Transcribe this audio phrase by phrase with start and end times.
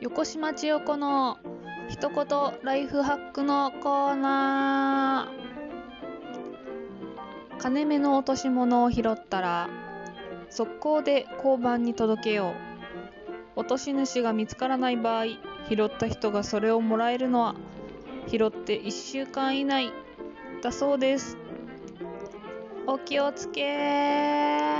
[0.00, 1.38] 横島千代子の
[1.88, 2.26] 一言
[2.62, 7.58] ライフハックのコーナー。
[7.58, 9.68] 金目の落とし物を拾ったら
[10.50, 12.54] 速攻で交番に届けよ
[13.56, 13.60] う。
[13.60, 15.24] 落とし主が見つからない場合
[15.68, 17.56] 拾った人がそれをもらえるのは
[18.28, 19.92] 拾って1週間以内
[20.62, 21.36] だそうです。
[22.86, 24.78] お気をつけ